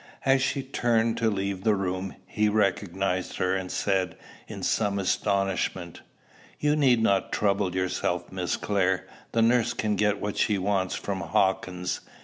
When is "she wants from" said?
10.37-11.21